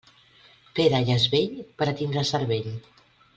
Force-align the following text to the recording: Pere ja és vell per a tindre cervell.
Pere 0.79 1.01
ja 1.09 1.17
és 1.21 1.27
vell 1.33 1.59
per 1.83 1.89
a 1.91 1.93
tindre 2.01 2.25
cervell. 2.31 2.73